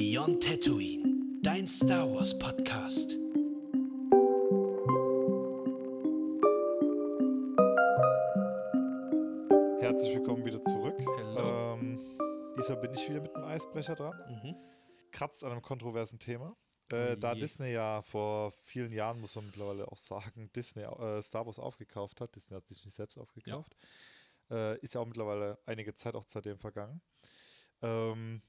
[0.00, 3.18] Beyond Tatooine, dein Star Wars Podcast.
[9.80, 10.94] Herzlich willkommen wieder zurück.
[11.00, 11.74] Hello.
[11.74, 12.16] Ähm,
[12.56, 14.14] diesmal bin ich wieder mit dem Eisbrecher dran.
[14.28, 14.54] Mhm.
[15.10, 16.56] Kratzt an einem kontroversen Thema.
[16.92, 17.40] Äh, Oh da je.
[17.40, 22.20] Disney ja vor vielen Jahren, muss man mittlerweile auch sagen, Disney äh, Star Wars aufgekauft
[22.20, 22.36] hat.
[22.36, 23.76] Disney hat sich nicht selbst aufgekauft.
[24.48, 27.00] Äh, ist ja auch mittlerweile einige Zeit auch seitdem vergangen.
[27.82, 28.42] Ähm,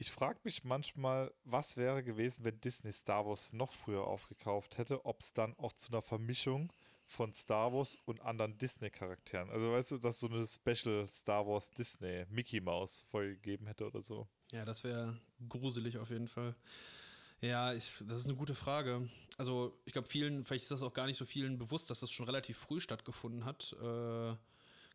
[0.00, 5.04] ich frage mich manchmal, was wäre gewesen, wenn Disney Star Wars noch früher aufgekauft hätte,
[5.04, 6.72] ob es dann auch zu einer Vermischung
[7.06, 9.50] von Star Wars und anderen Disney-Charakteren.
[9.50, 13.86] Also weißt du, dass so eine Special Star Wars Disney Mickey Mouse Folge gegeben hätte
[13.86, 14.26] oder so.
[14.52, 15.20] Ja, das wäre
[15.50, 16.54] gruselig auf jeden Fall.
[17.42, 19.06] Ja, ich, das ist eine gute Frage.
[19.36, 22.10] Also, ich glaube, vielen, vielleicht ist das auch gar nicht so vielen bewusst, dass das
[22.10, 23.76] schon relativ früh stattgefunden hat.
[23.82, 24.34] Äh,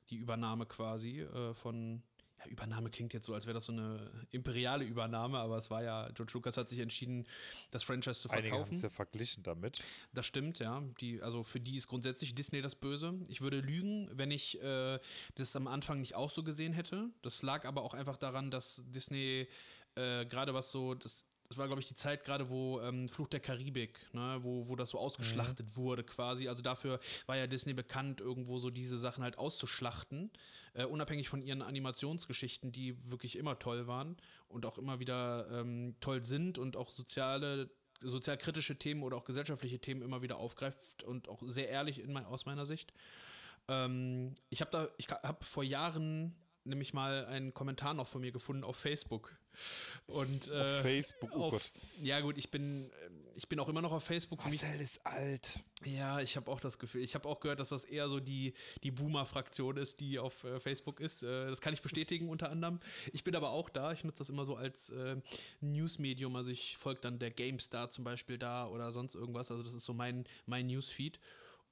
[0.10, 2.02] die Übernahme quasi äh, von.
[2.46, 5.84] Ja, Übernahme klingt jetzt so, als wäre das so eine imperiale Übernahme, aber es war
[5.84, 7.26] ja, George Lucas hat sich entschieden,
[7.72, 8.76] das Franchise zu Einige haben verkaufen.
[8.76, 9.80] es ja verglichen damit.
[10.14, 10.82] Das stimmt, ja.
[11.00, 13.14] Die, also für die ist grundsätzlich Disney das Böse.
[13.28, 15.00] Ich würde lügen, wenn ich äh,
[15.36, 17.10] das am Anfang nicht auch so gesehen hätte.
[17.22, 19.48] Das lag aber auch einfach daran, dass Disney
[19.96, 21.26] äh, gerade was so, das,
[21.56, 24.76] das war, glaube ich, die Zeit gerade, wo ähm, Fluch der Karibik, ne, wo, wo
[24.76, 26.50] das so ausgeschlachtet wurde quasi.
[26.50, 30.32] Also dafür war ja Disney bekannt, irgendwo so diese Sachen halt auszuschlachten,
[30.74, 34.18] äh, unabhängig von ihren Animationsgeschichten, die wirklich immer toll waren
[34.50, 37.70] und auch immer wieder ähm, toll sind und auch soziale
[38.02, 42.26] sozialkritische Themen oder auch gesellschaftliche Themen immer wieder aufgreift und auch sehr ehrlich in mein,
[42.26, 42.92] aus meiner Sicht.
[43.70, 48.34] Ähm, ich habe da, ich habe vor Jahren nämlich mal einen Kommentar noch von mir
[48.34, 49.38] gefunden auf Facebook.
[50.08, 51.72] Und, äh, Auf Facebook, oh auf- Gott.
[52.02, 54.42] Ja gut, ich bin, äh, ich bin auch immer noch auf Facebook.
[54.44, 55.60] Für mich, Marcel ist alt.
[55.84, 58.54] ja, ich habe auch das Gefühl, ich habe auch gehört, dass das eher so die,
[58.84, 61.24] die Boomer-Fraktion ist, die auf äh, Facebook ist.
[61.24, 62.80] Äh, das kann ich bestätigen unter anderem.
[63.14, 63.92] Ich bin aber auch da.
[63.92, 65.18] Ich nutze das immer so als äh,
[65.62, 66.36] Newsmedium.
[66.36, 69.52] Also ich folge dann der GameStar zum Beispiel da oder sonst irgendwas.
[69.52, 71.20] Also das ist so mein, mein Newsfeed.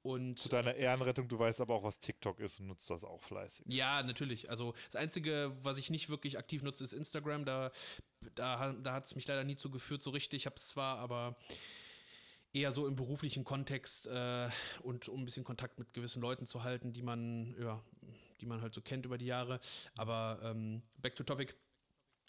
[0.04, 3.22] Und Zu deiner Ehrenrettung, du weißt aber auch, was TikTok ist und nutzt das auch
[3.22, 3.64] fleißig.
[3.70, 4.50] ja, natürlich.
[4.50, 7.46] Also das Einzige, was ich nicht wirklich aktiv nutze, ist Instagram.
[7.46, 7.72] Da,
[8.34, 10.42] da, da hat es mich leider nie zu geführt, so richtig.
[10.42, 11.38] Ich habe es zwar, aber
[12.52, 14.50] eher so im beruflichen Kontext äh,
[14.82, 17.82] und um ein bisschen Kontakt mit gewissen Leuten zu halten, die man, ja,
[18.42, 19.58] die man halt so kennt über die Jahre.
[19.96, 21.54] Aber ähm, back to topic.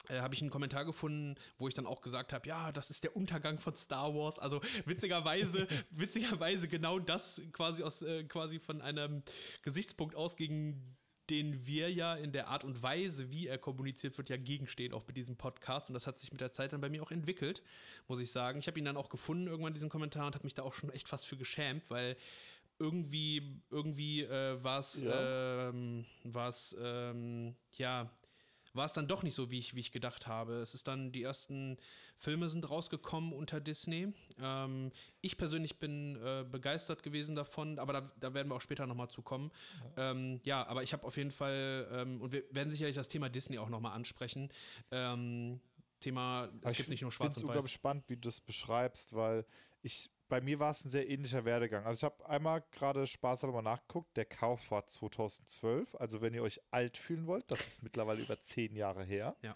[0.10, 3.04] Äh, habe ich einen Kommentar gefunden, wo ich dann auch gesagt habe, ja, das ist
[3.04, 4.40] der Untergang von Star Wars.
[4.40, 9.24] Also witzigerweise, witzigerweise genau das quasi aus äh, quasi von einem
[9.64, 10.96] Gesichtspunkt aus, gegen
[11.30, 15.08] den wir ja in der Art und Weise, wie er kommuniziert wird, ja gegenstehen, auch
[15.08, 15.90] mit diesem Podcast.
[15.90, 17.64] Und das hat sich mit der Zeit dann bei mir auch entwickelt,
[18.08, 18.60] muss ich sagen.
[18.60, 20.92] Ich habe ihn dann auch gefunden, irgendwann diesen Kommentar, und habe mich da auch schon
[20.92, 22.16] echt fast für geschämt, weil
[22.78, 25.70] irgendwie, irgendwie äh, war es, Ja.
[25.70, 26.06] ähm,
[26.80, 28.12] ähm, ja,
[28.76, 30.56] war es dann doch nicht so, wie ich, wie ich gedacht habe.
[30.56, 31.78] Es ist dann, die ersten
[32.18, 34.14] Filme sind rausgekommen unter Disney.
[34.42, 34.92] Ähm,
[35.22, 39.10] ich persönlich bin äh, begeistert gewesen davon, aber da, da werden wir auch später nochmal
[39.10, 39.52] zu kommen.
[39.98, 43.08] Ja, ähm, ja aber ich habe auf jeden Fall, ähm, und wir werden sicherlich das
[43.08, 44.50] Thema Disney auch nochmal ansprechen.
[44.92, 45.60] Ähm,
[46.00, 47.72] Thema, es Aber ich gibt nicht nur schwarz es und weiß.
[47.72, 49.46] spannend, wie du das beschreibst, weil
[49.82, 51.86] ich bei mir war es ein sehr ähnlicher Werdegang.
[51.86, 55.96] Also ich habe einmal gerade Spaß mal nachgeguckt, der Kauf war 2012.
[55.96, 59.36] Also wenn ihr euch alt fühlen wollt, das ist mittlerweile über zehn Jahre her.
[59.42, 59.54] Ja.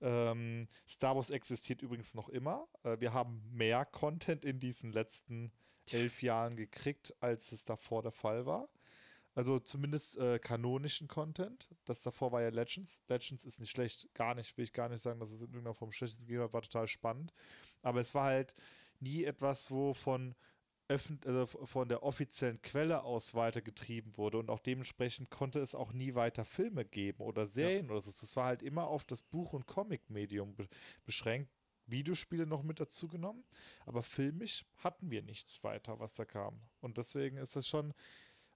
[0.00, 2.68] Ähm, Star Wars existiert übrigens noch immer.
[2.84, 5.52] Äh, wir haben mehr Content in diesen letzten
[5.90, 8.68] elf Jahren gekriegt, als es davor der Fall war.
[9.34, 11.68] Also zumindest äh, kanonischen Content.
[11.84, 13.02] Das davor war ja Legends.
[13.08, 15.74] Legends ist nicht schlecht, gar nicht, will ich gar nicht sagen, dass es in irgendeiner
[15.74, 17.32] Form schlecht ist, war total spannend.
[17.82, 18.54] Aber es war halt
[19.00, 20.34] nie etwas, wo von,
[21.24, 26.14] also von der offiziellen Quelle aus weitergetrieben wurde und auch dementsprechend konnte es auch nie
[26.14, 28.10] weiter Filme geben oder Serien oder so.
[28.10, 30.68] Das war halt immer auf das Buch- und Comic-Medium be
[31.04, 31.50] beschränkt.
[31.90, 33.44] Videospiele noch mit dazu genommen,
[33.86, 36.60] aber filmisch hatten wir nichts weiter, was da kam.
[36.80, 37.94] Und deswegen ist das schon,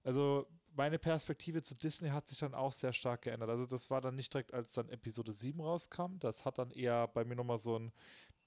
[0.03, 3.49] also meine Perspektive zu Disney hat sich dann auch sehr stark geändert.
[3.49, 6.17] Also das war dann nicht direkt, als dann Episode 7 rauskam.
[6.19, 7.91] Das hat dann eher bei mir nochmal so einen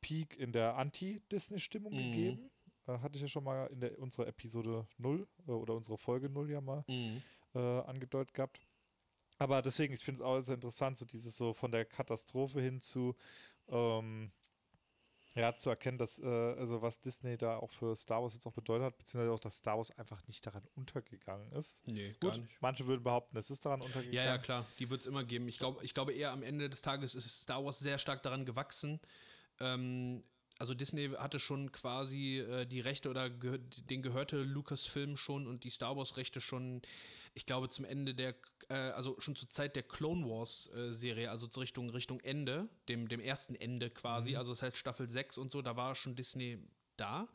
[0.00, 1.96] Peak in der Anti-Disney-Stimmung Mhm.
[1.96, 2.50] gegeben.
[2.86, 6.28] Äh, hatte ich ja schon mal in der, unserer Episode 0 äh, oder unserer Folge
[6.28, 7.22] 0 ja mal Mhm.
[7.54, 8.60] äh, angedeutet gehabt.
[9.38, 12.80] Aber deswegen, ich finde es auch sehr interessant, so dieses so von der Katastrophe hin
[12.80, 13.14] zu,
[13.68, 14.32] ähm,
[15.36, 18.52] ja, zu erkennen, dass, äh, also was Disney da auch für Star Wars jetzt auch
[18.52, 21.86] bedeutet hat, beziehungsweise auch, dass Star Wars einfach nicht daran untergegangen ist.
[21.86, 22.62] Nee, Gut, gar nicht.
[22.62, 24.14] manche würden behaupten, es ist daran untergegangen.
[24.14, 25.46] Ja, ja, klar, die wird es immer geben.
[25.46, 28.46] Ich glaube, ich glaube eher am Ende des Tages ist Star Wars sehr stark daran
[28.46, 28.98] gewachsen.
[29.60, 30.22] Ähm,
[30.58, 35.64] also Disney hatte schon quasi äh, die Rechte oder gehör, den gehörte Lucasfilm schon und
[35.64, 36.80] die Star Wars Rechte schon,
[37.36, 38.34] ich glaube zum Ende der,
[38.70, 42.68] äh, also schon zur Zeit der Clone Wars äh, Serie, also zur Richtung Richtung Ende,
[42.88, 44.36] dem dem ersten Ende quasi, Mhm.
[44.38, 46.58] also das heißt Staffel 6 und so, da war schon Disney
[46.96, 47.28] da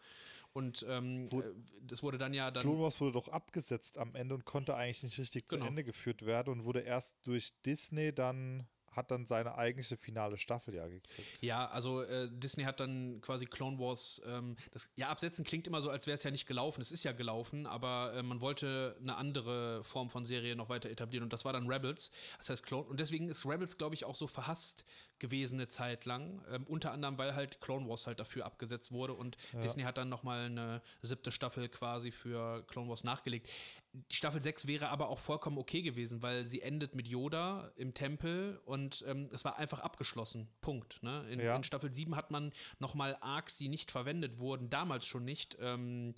[0.53, 1.53] und ähm, Wo- äh,
[1.83, 5.03] das wurde dann ja dann Clone Wars wurde doch abgesetzt am Ende und konnte eigentlich
[5.03, 5.65] nicht richtig Genau.
[5.65, 10.37] zu Ende geführt werden und wurde erst durch Disney dann, hat dann seine eigentliche finale
[10.37, 11.41] Staffel ja gekriegt.
[11.41, 15.81] Ja, also äh, Disney hat dann quasi Clone Wars, ähm, das, ja, absetzen klingt immer
[15.81, 16.81] so, als wäre es ja nicht gelaufen.
[16.81, 20.89] Es ist ja gelaufen, aber äh, man wollte eine andere Form von Serie noch weiter
[20.89, 22.11] etablieren und das war dann Rebels.
[22.37, 24.85] Das heißt Clone, und deswegen ist Rebels, glaube ich, auch so verhasst
[25.21, 26.43] gewesen eine Zeit lang.
[26.51, 30.09] Ähm, unter anderem, weil halt Clone Wars halt dafür abgesetzt wurde und Disney hat dann
[30.09, 33.47] nochmal eine siebte Staffel quasi für Clone Wars nachgelegt.
[33.93, 37.93] Die Staffel 6 wäre aber auch vollkommen okay gewesen, weil sie endet mit Yoda im
[37.93, 40.47] Tempel und ähm, es war einfach abgeschlossen.
[40.61, 41.03] Punkt.
[41.03, 41.25] Ne?
[41.29, 41.55] In, Ja.
[41.57, 46.15] in Staffel 7 hat man nochmal Arcs, die nicht verwendet wurden, damals schon nicht, ähm,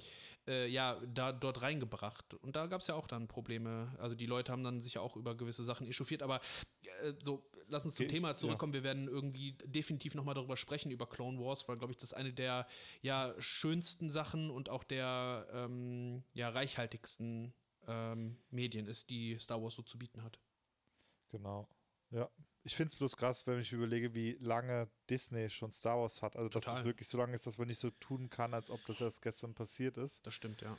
[0.48, 2.36] äh, ja, da dort reingebracht.
[2.36, 3.92] Und da gab es ja auch dann Probleme.
[3.98, 6.42] Also die Leute haben dann sich ja auch über gewisse Sachen echauffiert, aber
[7.02, 7.44] äh, so,
[7.74, 8.72] lass uns zum Ich- Thema zurückkommen.
[8.72, 12.14] Wir werden irgendwie definitiv nochmal darüber sprechen, über Clone Wars, weil, glaube ich, das ist
[12.14, 12.68] eine der
[13.02, 17.54] ja, schönsten Sachen und auch der ähm, ja, reichhaltigsten
[17.88, 20.40] ähm, Medien ist, die Star Wars so zu bieten hat.
[21.32, 21.68] Genau.
[22.12, 22.30] Ja.
[22.66, 26.38] Ich finde es bloß krass, wenn ich überlege, wie lange Disney schon Star Wars hat.
[26.38, 26.80] Also, dass Total.
[26.80, 29.22] es wirklich so lange ist, dass man nicht so tun kann, als ob das erst
[29.22, 30.26] gestern passiert ist.
[30.26, 30.78] Das stimmt, ja.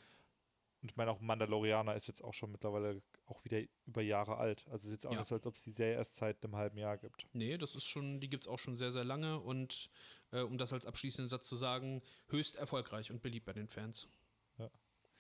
[0.85, 4.65] Und ich meine, auch Mandalorianer ist jetzt auch schon mittlerweile auch wieder über Jahre alt.
[4.67, 5.17] Also, es ist jetzt auch Ja.
[5.21, 7.27] nicht so, als ob es die Serie erst seit einem halben Jahr gibt.
[7.33, 9.89] Nee, das ist schon, die gibt es auch schon sehr, sehr lange und
[10.31, 14.09] äh, um das als abschließenden Satz zu sagen, höchst erfolgreich und beliebt bei den Fans.
[14.59, 14.69] Ja.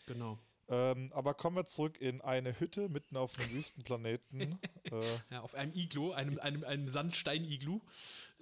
[0.04, 0.38] Genau.
[0.68, 4.58] Ähm, aber kommen wir zurück in eine Hütte mitten auf einem Wüstenplaneten.
[4.84, 5.00] äh,
[5.30, 7.80] Ja, auf einem Iglu, einem, einem, einem Sandstein-Iglu.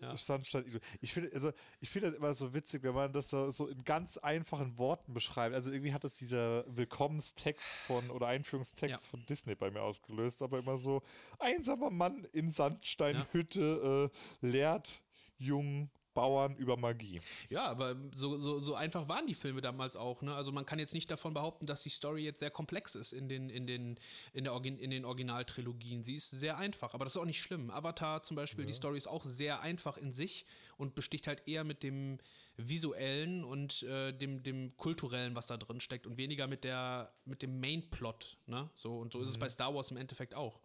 [0.01, 0.17] Ja.
[0.17, 0.81] Sandstein.
[1.01, 3.85] Ich finde, also ich finde das immer so witzig, wenn man das so, so in
[3.85, 5.55] ganz einfachen Worten beschreibt.
[5.55, 9.11] Also irgendwie hat das dieser Willkommenstext von oder Einführungstext Ja.
[9.11, 11.03] von Disney bei mir ausgelöst, aber immer so
[11.39, 14.11] einsamer Mann in Sandsteinhütte
[14.43, 15.03] äh, lehrt
[15.39, 17.21] jungen Bauern über Magie.
[17.49, 20.23] Ja, aber so, so, so einfach waren die Filme damals auch.
[20.23, 20.35] Ne?
[20.35, 23.29] Also man kann jetzt nicht davon behaupten, dass die Story jetzt sehr komplex ist in
[23.29, 23.99] den, in den,
[24.33, 26.03] in der Origin, in den Originaltrilogien.
[26.05, 27.71] Sie ist sehr einfach, aber das ist auch nicht schlimm.
[27.71, 31.65] Avatar zum Beispiel, die Story ist auch sehr einfach in sich und besticht halt eher
[31.65, 32.19] mit dem
[32.57, 37.43] visuellen und äh, dem, dem kulturellen, was da drin steckt und weniger mit der mit
[37.43, 38.37] dem Main-Plot.
[38.47, 38.69] Ne?
[38.75, 40.61] So, und so ist es bei Star Wars im Endeffekt auch.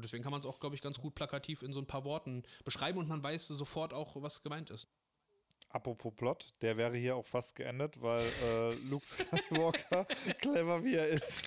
[0.00, 2.06] Und deswegen kann man es auch, glaube ich, ganz gut plakativ in so ein paar
[2.06, 4.88] Worten beschreiben und man weiß sofort auch, was gemeint ist.
[5.68, 10.06] Apropos Plot, der wäre hier auch fast geendet, weil äh, Luke Skywalker,
[10.40, 11.44] clever wie er ist,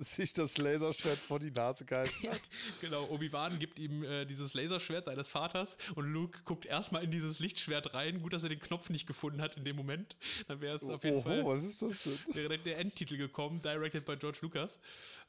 [0.00, 2.40] sich das Laserschwert vor die Nase gehalten hat.
[2.80, 7.38] Genau, Obi-Wan gibt ihm äh, dieses Laserschwert seines Vaters und Luke guckt erstmal in dieses
[7.38, 8.22] Lichtschwert rein.
[8.22, 10.16] Gut, dass er den Knopf nicht gefunden hat in dem Moment.
[10.48, 12.64] Dann wäre es auf jeden Oho, Fall was ist das denn?
[12.64, 14.80] der Endtitel gekommen, directed by George Lucas.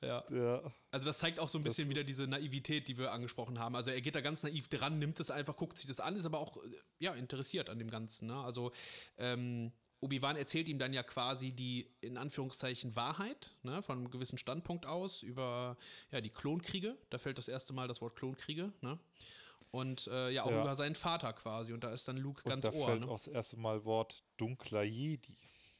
[0.01, 0.23] Ja.
[0.31, 0.71] Ja.
[0.91, 3.75] Also das zeigt auch so ein bisschen wieder diese Naivität, die wir angesprochen haben.
[3.75, 6.25] Also er geht da ganz naiv dran, nimmt es einfach, guckt sich das an, ist
[6.25, 6.59] aber auch äh,
[6.99, 8.27] ja, interessiert an dem Ganzen.
[8.27, 8.35] Ne?
[8.35, 8.71] Also
[9.17, 9.71] ähm,
[10.01, 14.85] Obi-Wan erzählt ihm dann ja quasi die, in Anführungszeichen, Wahrheit, ne, von einem gewissen Standpunkt
[14.87, 15.77] aus, über
[16.11, 16.97] ja, die Klonkriege.
[17.11, 18.97] Da fällt das erste Mal das Wort Klonkriege, ne?
[19.69, 20.61] Und äh, ja, auch Ja.
[20.63, 21.71] über seinen Vater quasi.
[21.71, 22.87] Und da ist dann Luke Und ganz da ohr.
[22.87, 23.07] fällt Ne?
[23.07, 25.37] auch das erste Mal Wort dunkler Jedi.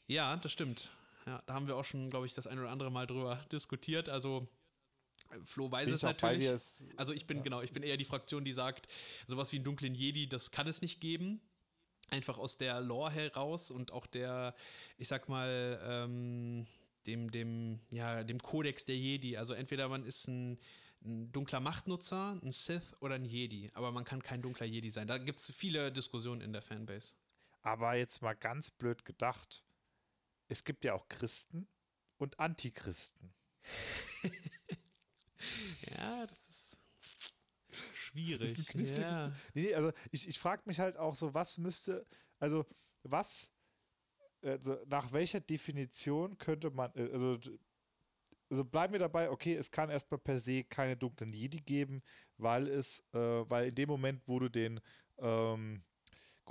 [0.07, 0.91] Ja, das stimmt.
[1.25, 4.07] Ja, da haben wir auch schon, glaube ich, das ein oder andere Mal drüber diskutiert.
[4.07, 4.47] Also
[5.45, 6.45] Flo weiß Bin es natürlich.
[6.45, 8.87] es- also ich bin genau, ich bin eher die Fraktion, die sagt,
[9.27, 11.39] sowas wie einen dunklen Jedi, das kann es nicht geben.
[12.09, 14.53] Einfach aus der Lore heraus und auch der,
[14.97, 16.67] ich sag mal, ähm,
[17.07, 19.37] dem, dem, ja, dem Kodex der Jedi.
[19.37, 20.59] Also entweder man ist ein,
[21.05, 25.07] ein dunkler Machtnutzer, ein Sith oder ein Jedi, aber man kann kein dunkler Jedi sein.
[25.07, 27.13] Da gibt es viele Diskussionen in der Fanbase.
[27.61, 29.63] Aber jetzt mal ganz blöd gedacht,
[30.49, 31.67] es gibt ja auch Christen
[32.17, 33.33] und Antichristen.
[35.97, 36.81] Ja, das ist
[37.93, 38.51] schwierig.
[38.51, 39.27] Ist ein kniffliges- ja.
[39.53, 42.05] Nee, nee, also ich, ich frage mich halt auch so, was müsste,
[42.39, 42.65] also
[43.03, 43.51] was,
[44.41, 47.37] also nach welcher Definition könnte man, äh, also,
[48.49, 52.01] also bleiben wir dabei, okay, es kann erstmal per se keine dunklen Jedi geben,
[52.37, 54.79] weil es, äh, weil in dem Moment, wo du den
[55.19, 55.83] ähm,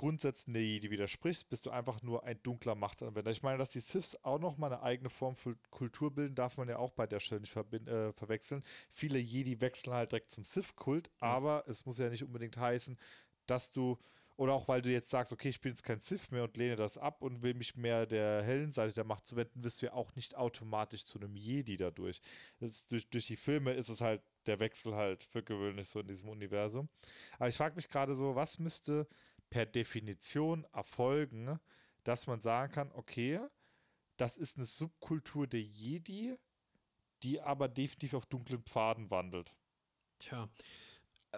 [0.01, 3.29] Grundsätzen der Jedi widersprichst, bist du einfach nur ein dunkler Machtanwender.
[3.29, 6.67] Ich meine, dass die Siths auch nochmal eine eigene Form von Kultur bilden, darf man
[6.67, 8.63] ja auch bei der Stelle nicht äh, verwechseln.
[8.89, 12.97] Viele Jedi wechseln halt direkt zum Sith-Kult, aber es muss ja nicht unbedingt heißen,
[13.45, 13.99] dass du,
[14.37, 16.77] oder auch weil du jetzt sagst, okay, ich bin jetzt kein Sith mehr und lehne
[16.77, 19.93] das ab und will mich mehr der hellen Seite der Macht zuwenden, wirst du ja
[19.93, 22.21] auch nicht automatisch zu einem Jedi dadurch.
[22.59, 26.07] Ist, durch, durch die Filme ist es halt der Wechsel halt für gewöhnlich so in
[26.07, 26.89] diesem Universum.
[27.37, 29.07] Aber ich frage mich gerade so, was müsste
[29.51, 31.59] per Definition erfolgen,
[32.03, 33.39] dass man sagen kann, okay,
[34.17, 36.35] das ist eine Subkultur der Jedi,
[37.21, 39.53] die aber definitiv auf dunklen Pfaden wandelt.
[40.17, 40.49] Tja.
[41.31, 41.37] Äh,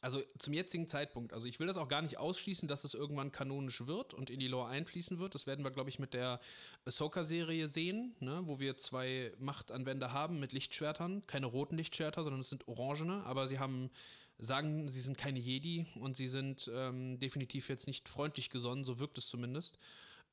[0.00, 3.32] also zum jetzigen Zeitpunkt, also ich will das auch gar nicht ausschließen, dass es irgendwann
[3.32, 5.34] kanonisch wird und in die Lore einfließen wird.
[5.34, 6.40] Das werden wir, glaube ich, mit der
[6.84, 11.26] Ahsoka-Serie sehen, ne, wo wir zwei Machtanwender haben mit Lichtschwertern.
[11.26, 13.90] Keine roten Lichtschwerter, sondern es sind orangene, aber sie haben,
[14.38, 18.98] sagen, sie sind keine Jedi und sie sind ähm, definitiv jetzt nicht freundlich gesonnen, so
[18.98, 19.78] wirkt es zumindest.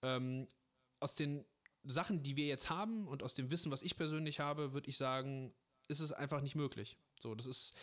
[0.02, 0.48] Ähm,
[1.00, 1.46] aus den
[1.84, 4.98] Sachen, die wir jetzt haben und aus dem Wissen, was ich persönlich habe, würde ich
[4.98, 5.54] sagen,
[5.88, 6.98] ist es einfach nicht möglich.
[7.20, 7.76] So, das ist,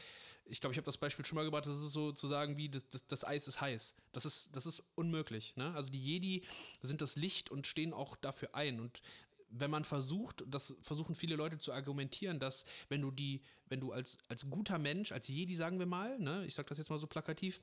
[0.45, 2.69] ich glaube, ich habe das Beispiel schon mal gebracht, das ist so zu sagen wie,
[2.69, 3.97] das, das, das Eis ist heiß.
[4.13, 5.55] Das ist, das ist unmöglich.
[5.57, 5.73] Ne?
[5.75, 6.45] Also die Jedi
[6.81, 8.81] sind das Licht und stehen auch dafür ein.
[8.81, 9.03] Und
[9.51, 13.93] wenn man versucht, das versuchen viele Leute zu argumentieren, dass wenn du die, wenn du
[13.93, 16.99] als, als guter Mensch, als Jedi, sagen wir mal, ne, ich sage das jetzt mal
[16.99, 17.61] so plakativ,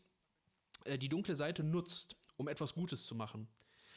[0.85, 3.47] äh, die dunkle Seite nutzt, um etwas Gutes zu machen,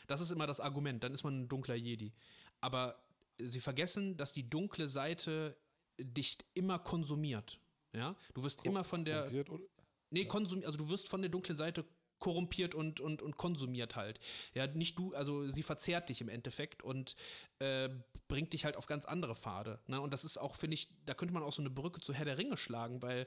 [0.07, 2.13] das ist immer das Argument, dann ist man ein dunkler Jedi.
[2.61, 3.03] Aber
[3.39, 5.57] sie vergessen, dass die dunkle Seite
[5.99, 7.61] dich immer konsumiert.
[7.93, 9.31] Ja, du wirst Ko immer von der.
[10.11, 11.85] Nee, konsum, also du wirst von der dunklen Seite
[12.19, 14.19] korrumpiert und, und, und konsumiert halt.
[14.55, 17.17] Ja, nicht du, also sie verzehrt dich im Endeffekt und
[17.59, 17.89] äh,
[18.29, 19.79] bringt dich halt auf ganz andere Pfade.
[19.87, 20.01] Ne?
[20.01, 22.25] Und das ist auch, finde ich, da könnte man auch so eine Brücke zu Herr
[22.25, 23.27] der Ringe schlagen, weil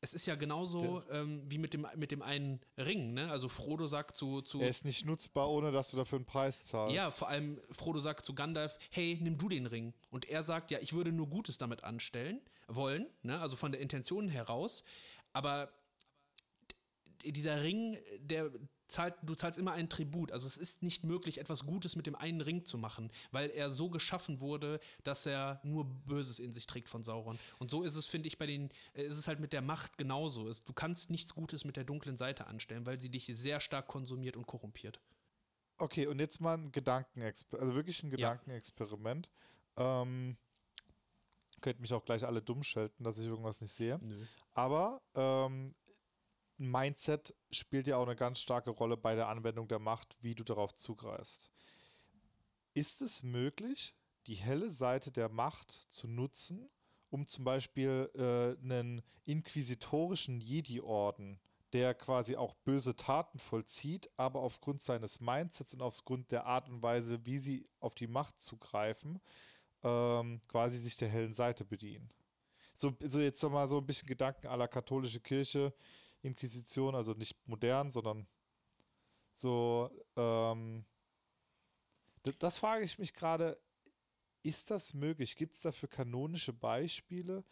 [0.00, 1.20] es ist ja genauso ja.
[1.20, 3.30] Ähm, wie mit dem, mit dem einen Ring, ne?
[3.30, 4.60] Also Frodo sagt zu, zu.
[4.60, 6.94] Er ist nicht nutzbar, ohne dass du dafür einen Preis zahlst.
[6.94, 9.94] Ja, vor allem Frodo sagt zu Gandalf, hey, nimm du den Ring.
[10.10, 13.40] Und er sagt, ja, ich würde nur Gutes damit anstellen, wollen, ne?
[13.40, 14.84] Also von der Intention heraus.
[15.32, 15.72] Aber
[17.32, 18.50] dieser Ring, der
[18.88, 20.32] zahlt, du zahlst immer einen Tribut.
[20.32, 23.70] Also es ist nicht möglich, etwas Gutes mit dem einen Ring zu machen, weil er
[23.70, 27.38] so geschaffen wurde, dass er nur Böses in sich trägt von Sauron.
[27.58, 29.98] Und so ist es, finde ich, bei den, äh, ist es halt mit der Macht
[29.98, 30.50] genauso.
[30.64, 34.36] Du kannst nichts Gutes mit der dunklen Seite anstellen, weil sie dich sehr stark konsumiert
[34.36, 35.00] und korrumpiert.
[35.78, 39.28] Okay, und jetzt mal ein Gedankenexperiment, also wirklich ein Gedankenexperiment.
[39.76, 40.02] Ja.
[40.02, 40.36] Ähm,
[41.60, 43.98] könnt mich auch gleich alle dumm schelten, dass ich irgendwas nicht sehe.
[44.02, 44.24] Nö.
[44.54, 45.74] Aber ähm,
[46.58, 50.44] Mindset spielt ja auch eine ganz starke Rolle bei der Anwendung der Macht, wie du
[50.44, 51.50] darauf zugreifst.
[52.74, 53.94] Ist es möglich,
[54.26, 56.68] die helle Seite der Macht zu nutzen,
[57.10, 61.40] um zum Beispiel äh, einen inquisitorischen Jedi-Orden,
[61.72, 66.82] der quasi auch böse Taten vollzieht, aber aufgrund seines Mindsets und aufgrund der Art und
[66.82, 69.20] Weise, wie sie auf die Macht zugreifen,
[69.82, 72.10] ähm, quasi sich der hellen Seite bedienen.
[72.74, 75.72] So, so jetzt nochmal so ein bisschen Gedanken aller katholische Kirche
[76.26, 78.26] Inquisition, also nicht modern, sondern
[79.32, 80.84] so, ähm,
[82.38, 83.58] das frage ich mich gerade,
[84.42, 85.36] ist das möglich?
[85.36, 87.44] Gibt es dafür kanonische Beispiele?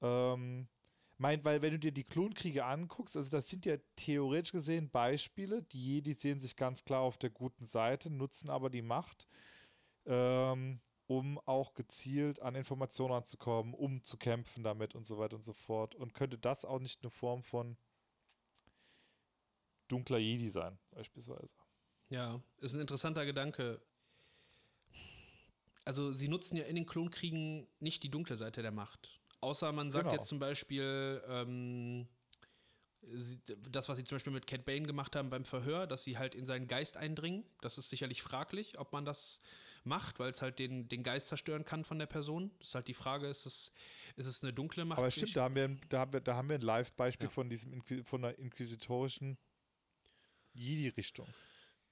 [0.00, 0.68] Ähm,
[1.18, 5.62] mein, weil wenn du dir die Klonkriege anguckst, also das sind ja theoretisch gesehen Beispiele,
[5.62, 9.26] die Jedi sehen sich ganz klar auf der guten Seite, nutzen aber die Macht,
[10.06, 15.42] ähm, um auch gezielt an Informationen ranzukommen, um zu kämpfen damit und so weiter und
[15.42, 15.96] so fort.
[15.96, 17.76] Und könnte das auch nicht eine Form von
[19.88, 21.54] dunkler Jedi sein, beispielsweise.
[22.10, 23.80] Ja, ist ein interessanter Gedanke.
[25.84, 29.18] Also, sie nutzen ja in den Klonkriegen nicht die dunkle Seite der Macht.
[29.40, 30.16] Außer man sagt genau.
[30.16, 32.08] jetzt zum Beispiel, ähm,
[33.70, 36.34] das, was sie zum Beispiel mit Cat Bane gemacht haben beim Verhör, dass sie halt
[36.34, 37.44] in seinen Geist eindringen.
[37.60, 39.38] Das ist sicherlich fraglich, ob man das
[39.84, 42.50] macht, weil es halt den, den Geist zerstören kann von der Person.
[42.58, 43.72] Das ist halt die Frage, ist es,
[44.16, 44.98] ist es eine dunkle Macht?
[44.98, 47.32] Aber stimmt, da haben wir, da haben wir, da haben wir ein Live-Beispiel ja.
[47.32, 49.38] von diesem von einer inquisitorischen
[50.58, 51.28] Jedi-Richtung.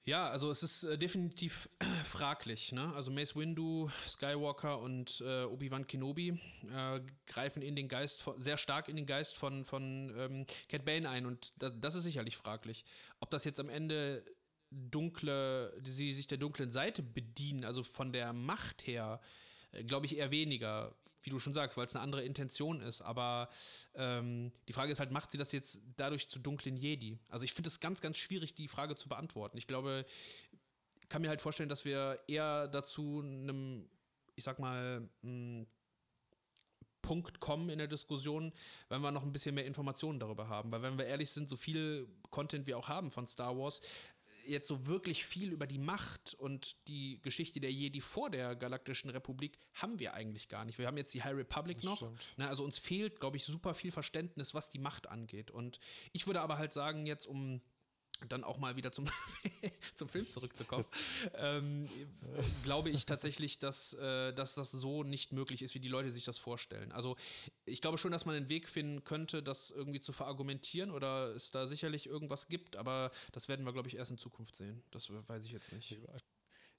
[0.07, 1.69] Ja, also es ist äh, definitiv
[2.05, 2.71] fraglich.
[2.71, 2.93] Ne?
[2.95, 6.39] Also Mace Windu, Skywalker und äh, Obi-Wan Kenobi
[6.73, 10.85] äh, greifen in den Geist von, sehr stark in den Geist von, von ähm, Cat
[10.85, 12.85] Bane ein und da, das ist sicherlich fraglich.
[13.19, 14.23] Ob das jetzt am Ende
[14.71, 19.19] dunkle, sie sich der dunklen Seite bedienen, also von der Macht her,
[19.73, 20.95] äh, glaube ich eher weniger
[21.27, 23.01] wie du schon sagst, weil es eine andere Intention ist.
[23.01, 23.49] Aber
[23.95, 27.19] ähm, die Frage ist halt, macht sie das jetzt dadurch zu dunklen Jedi?
[27.27, 29.57] Also ich finde es ganz, ganz schwierig, die Frage zu beantworten.
[29.57, 30.05] Ich glaube,
[31.09, 33.89] kann mir halt vorstellen, dass wir eher dazu einem,
[34.35, 35.67] ich sag mal, hm,
[37.01, 38.53] Punkt kommen in der Diskussion,
[38.87, 40.71] wenn wir noch ein bisschen mehr Informationen darüber haben.
[40.71, 43.81] Weil wenn wir ehrlich sind, so viel Content wir auch haben von Star Wars,
[44.47, 49.09] jetzt so wirklich viel über die Macht und die Geschichte der Jedi vor der Galaktischen
[49.09, 50.77] Republik haben wir eigentlich gar nicht.
[50.79, 52.11] Wir haben jetzt die High Republic das noch.
[52.37, 55.51] Ne, also uns fehlt, glaube ich, super viel Verständnis, was die Macht angeht.
[55.51, 55.79] Und
[56.13, 57.61] ich würde aber halt sagen, jetzt um
[58.29, 59.05] dann auch mal wieder zum,
[59.95, 60.85] zum Film zurückzukommen,
[61.35, 61.89] ähm,
[62.63, 66.25] glaube ich tatsächlich, dass, äh, dass das so nicht möglich ist, wie die Leute sich
[66.25, 66.91] das vorstellen.
[66.91, 67.15] Also
[67.65, 71.51] ich glaube schon, dass man einen Weg finden könnte, das irgendwie zu verargumentieren oder es
[71.51, 74.83] da sicherlich irgendwas gibt, aber das werden wir, glaube ich, erst in Zukunft sehen.
[74.91, 75.97] Das weiß ich jetzt nicht.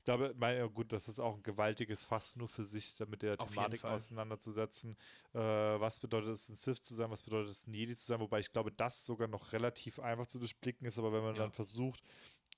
[0.08, 3.38] Ich glaube, mein, gut, das ist auch ein gewaltiges Fass nur für sich, damit der
[3.38, 4.96] Auf Thematik auseinanderzusetzen.
[5.34, 8.18] Äh, was bedeutet es, ein Sith zu sein, was bedeutet es, ein Jedi zu sein?
[8.18, 11.42] Wobei ich glaube, das sogar noch relativ einfach zu durchblicken ist, aber wenn man Ja.
[11.42, 12.02] dann versucht,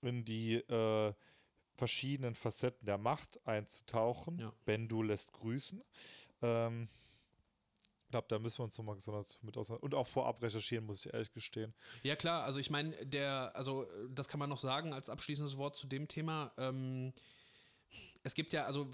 [0.00, 1.12] in die äh,
[1.74, 4.52] verschiedenen Facetten der Macht einzutauchen, Ja.
[4.64, 5.82] Bendu lässt grüßen.
[6.42, 6.88] Ähm,
[8.04, 9.82] ich glaube, da müssen wir uns nochmal gesondert mit auseinander.
[9.82, 11.74] Und auch vorab recherchieren, muss ich ehrlich gestehen.
[12.04, 15.74] Ja, klar, also ich meine, der, also das kann man noch sagen als abschließendes Wort
[15.74, 16.52] zu dem Thema.
[16.56, 17.12] Ähm,
[18.22, 18.88] es gibt ja, also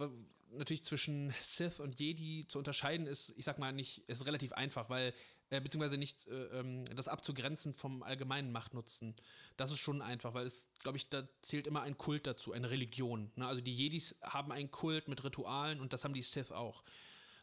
[0.52, 4.88] natürlich zwischen Sith und Jedi zu unterscheiden ist, ich sag mal nicht, ist relativ einfach,
[4.88, 5.12] weil,
[5.50, 9.14] äh, beziehungsweise nicht äh, ähm, das abzugrenzen vom allgemeinen Machtnutzen.
[9.56, 12.70] Das ist schon einfach, weil es, glaube ich, da zählt immer ein Kult dazu, eine
[12.70, 13.30] Religion.
[13.36, 13.46] Ne?
[13.46, 16.82] Also die Jedis haben einen Kult mit Ritualen und das haben die Sith auch.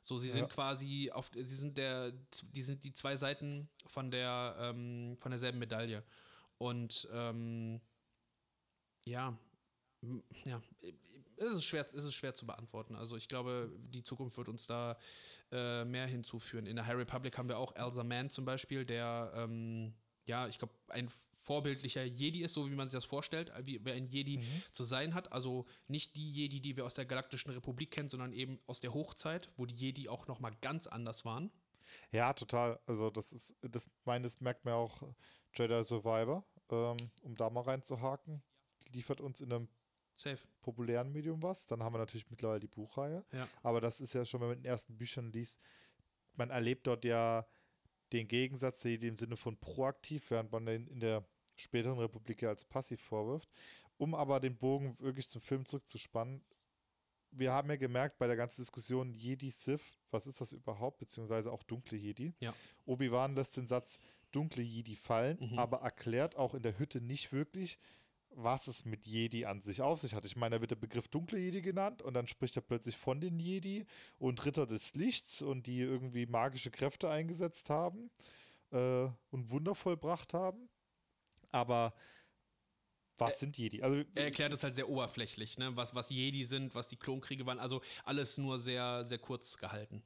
[0.01, 0.33] So, sie Ja.
[0.33, 2.11] sind quasi auf, sie sind der,
[2.51, 6.03] die sind die zwei Seiten von der, ähm, von derselben Medaille.
[6.57, 7.79] Und ähm,
[9.05, 9.37] ja,
[10.45, 10.61] ja,
[11.37, 12.95] es ist schwer, es ist schwer zu beantworten.
[12.95, 14.97] Also ich glaube, die Zukunft wird uns da
[15.51, 16.65] äh, mehr hinzuführen.
[16.65, 19.93] In der High Republic haben wir auch Elsa Mann zum Beispiel, der ähm,
[20.25, 21.09] ja, ich glaube, ein
[21.39, 24.39] vorbildlicher Jedi ist, so wie man sich das vorstellt, wie wer ein Jedi
[24.71, 25.31] zu sein hat.
[25.31, 28.93] Also nicht die Jedi, die wir aus der Galaktischen Republik kennen, sondern eben aus der
[28.93, 31.51] Hochzeit, wo die Jedi auch noch mal ganz anders waren.
[32.11, 32.79] Ja, total.
[32.85, 35.03] Also das ist, das meines merkt man auch
[35.53, 38.41] Jedi Survivor, ähm, um da mal reinzuhaken.
[38.91, 39.67] Liefert uns in einem
[40.15, 40.37] Safe.
[40.61, 41.65] populären Medium was.
[41.65, 43.23] Dann haben wir natürlich mittlerweile die Buchreihe.
[43.31, 43.47] Ja.
[43.63, 45.59] Aber das ist ja schon, wenn man den ersten Büchern liest,
[46.35, 47.45] man erlebt dort ja
[48.11, 51.23] den Gegensatz der im Sinne von proaktiv, während man in der
[51.55, 53.49] späteren Republik ja als passiv vorwirft.
[53.97, 56.43] Um aber den Bogen wirklich zum Film zurückzuspannen,
[57.31, 61.51] wir haben ja gemerkt bei der ganzen Diskussion Jedi Sith, was ist das überhaupt, beziehungsweise
[61.51, 62.33] auch dunkle Jedi.
[62.39, 62.53] Ja.
[62.85, 63.97] Obi-Wan lässt den Satz
[64.31, 65.57] dunkle Jedi fallen, Mhm.
[65.59, 67.79] aber erklärt auch in der Hütte nicht wirklich,
[68.35, 70.25] was es mit Jedi an sich auf sich hat.
[70.25, 73.21] Ich meine, da wird der Begriff dunkle Jedi genannt und dann spricht er plötzlich von
[73.21, 73.85] den Jedi
[74.17, 78.09] und Ritter des Lichts und die irgendwie magische Kräfte eingesetzt haben
[78.71, 80.69] äh, und Wunder vollbracht haben.
[81.51, 81.93] Aber
[83.17, 83.81] was sind Jedi?
[83.81, 85.75] Also, Er erklärt es halt sehr oberflächlich, ne?
[85.75, 87.59] was, was Jedi sind, was die Klonkriege waren.
[87.59, 90.03] Also alles nur sehr, sehr kurz gehalten.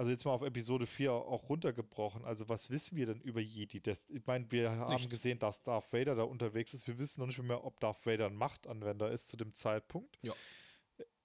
[0.00, 2.24] Also jetzt mal auf Episode 4 auch runtergebrochen.
[2.24, 3.82] Also was wissen wir denn über Jedi?
[3.82, 5.10] Das, ich meine, wir haben Nichts.
[5.10, 6.86] gesehen, dass Darth Vader da unterwegs ist.
[6.86, 10.16] Wir wissen noch nicht mehr, ob Darth Vader ein Machtanwender ist zu dem Zeitpunkt.
[10.22, 10.32] Ja.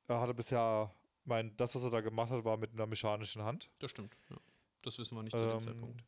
[0.10, 3.70] Er hatte bisher, mein, das, was er da gemacht hat, war mit einer mechanischen Hand.
[3.80, 4.18] Das stimmt.
[4.30, 4.36] Ja.
[4.82, 6.04] Das wissen wir nicht zu dem Ähm, Zeitpunkt.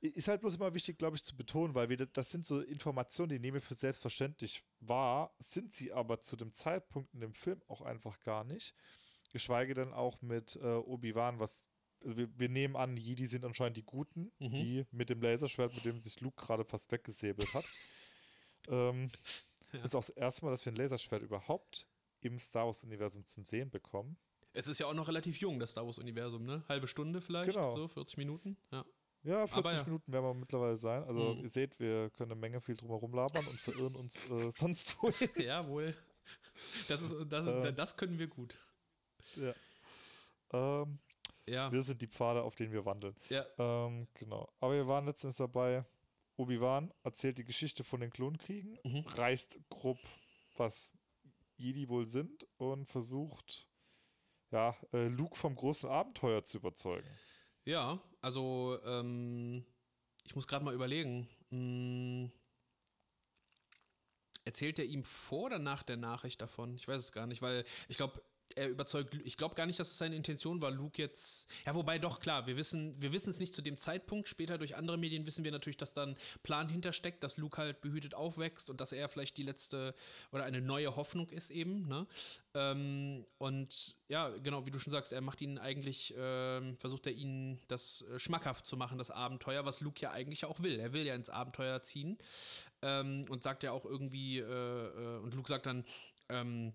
[0.00, 3.28] Ist halt bloß immer wichtig, glaube ich, zu betonen, weil wir, das sind so Informationen,
[3.28, 7.60] die nehmen wir für selbstverständlich wahr, sind sie aber zu dem Zeitpunkt in dem Film
[7.68, 8.74] auch einfach gar nicht.
[9.36, 11.66] Geschweige denn auch mit äh, Obi-Wan, was,
[12.02, 14.50] also wir, wir nehmen an, Jedi sind anscheinend die Guten, Mhm.
[14.50, 17.64] die mit dem Laserschwert, mit dem sich Luke gerade fast weggesäbelt hat.
[18.68, 19.10] ähm,
[19.72, 19.82] Ja.
[19.84, 21.86] Ist auch das erste Mal, dass wir ein Laserschwert überhaupt
[22.20, 24.16] im Star Wars-Universum zum Sehen bekommen.
[24.52, 26.64] Es ist ja auch noch relativ jung, das Star Wars-Universum, ne?
[26.68, 27.72] Halbe Stunde vielleicht, Genau.
[27.72, 28.56] so 40 Minuten.
[28.72, 28.84] Ja.
[29.24, 29.84] Ja, 40 Aber ja.
[29.84, 31.02] Minuten werden wir mittlerweile sein.
[31.04, 31.42] Also Mhm.
[31.42, 35.28] ihr seht, wir können eine Menge viel drumherum labern und verirren uns äh, sonst wohin.
[35.36, 35.94] Jawohl.
[36.88, 37.68] Das, ist, das, Äh.
[37.68, 38.56] ist, das können wir gut.
[39.36, 39.54] Ja.
[40.52, 40.98] Ähm,
[41.48, 41.70] Ja.
[41.72, 43.14] wir sind die Pfade, auf denen wir wandeln.
[43.28, 43.44] ja.
[43.58, 44.48] Ähm, genau.
[44.60, 45.84] Aber wir waren letztens dabei.
[46.36, 49.06] Obi-Wan erzählt die Geschichte von den Klonkriegen, Mhm.
[49.06, 49.98] reißt grob,
[50.56, 50.92] was
[51.56, 53.66] Jedi wohl sind und versucht,
[54.50, 57.08] ja, äh, Luke vom großen Abenteuer zu überzeugen.
[57.64, 59.64] Ja, also ähm,
[60.24, 61.26] ich muss gerade mal überlegen.
[61.48, 62.30] Hm,
[64.44, 66.76] erzählt er ihm vor oder nach der Nachricht davon?
[66.76, 68.22] Ich weiß es gar nicht, weil ich glaube,
[68.56, 71.98] er überzeugt, ich glaube gar nicht, dass es seine Intention war, Luke jetzt, ja, wobei
[71.98, 75.44] doch, klar, wir wissen, wir es nicht zu dem Zeitpunkt, später durch andere Medien wissen
[75.44, 79.08] wir natürlich, dass da ein Plan hintersteckt, dass Luke halt behütet aufwächst und dass er
[79.08, 79.94] vielleicht die letzte
[80.32, 82.06] oder eine neue Hoffnung ist eben, ne?
[82.54, 87.12] Ähm, und ja, genau, wie du schon sagst, er macht ihn eigentlich, ähm, versucht er
[87.12, 90.80] ihn das äh, schmackhaft zu machen, das Abenteuer, was Luke ja eigentlich auch will.
[90.80, 92.16] Er will ja ins Abenteuer ziehen
[92.80, 95.84] ähm, und sagt ja auch irgendwie, äh, äh, und Luke sagt dann,
[96.28, 96.72] ähm,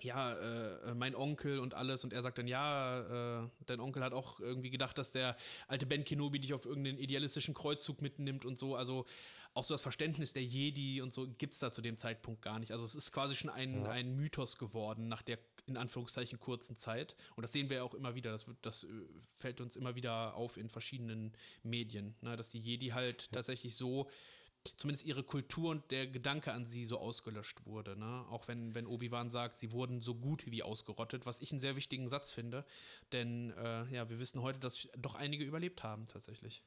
[0.00, 2.04] ja, äh, mein Onkel und alles.
[2.04, 5.86] Und er sagt dann, ja, äh, dein Onkel hat auch irgendwie gedacht, dass der alte
[5.86, 8.76] Ben Kenobi dich auf irgendeinen idealistischen Kreuzzug mitnimmt und so.
[8.76, 9.06] Also
[9.54, 12.58] auch so das Verständnis der Jedi und so gibt es da zu dem Zeitpunkt gar
[12.58, 12.72] nicht.
[12.72, 13.90] Also es ist quasi schon ein, Ja.
[13.90, 17.14] ein Mythos geworden nach der in Anführungszeichen kurzen Zeit.
[17.36, 18.32] Und das sehen wir ja auch immer wieder.
[18.32, 18.88] Das, wird, das äh,
[19.36, 21.32] fällt uns immer wieder auf in verschiedenen
[21.62, 22.36] Medien, ne?
[22.36, 24.08] dass die Jedi halt tatsächlich so
[24.76, 27.96] zumindest ihre Kultur und der Gedanke an sie so ausgelöscht wurde.
[27.96, 28.24] Ne?
[28.30, 31.76] Auch wenn, wenn Obi-Wan sagt, sie wurden so gut wie ausgerottet, was ich einen sehr
[31.76, 32.64] wichtigen Satz finde.
[33.12, 36.62] Denn äh, ja, wir wissen heute, dass doch einige überlebt haben tatsächlich.